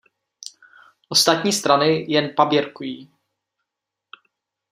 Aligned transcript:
Ostatní 1.09 1.51
strany 1.53 2.05
jen 2.11 2.33
paběrkují. 2.37 3.11